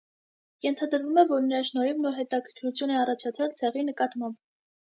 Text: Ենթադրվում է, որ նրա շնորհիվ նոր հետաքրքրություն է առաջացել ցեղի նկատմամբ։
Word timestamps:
Ենթադրվում 0.63 1.19
է, 1.23 1.25
որ 1.31 1.43
նրա 1.49 1.59
շնորհիվ 1.67 2.01
նոր 2.07 2.17
հետաքրքրություն 2.21 2.97
է 2.97 2.99
առաջացել 3.05 3.55
ցեղի 3.61 3.87
նկատմամբ։ 3.93 4.43